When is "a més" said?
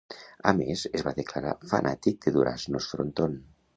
0.51-0.85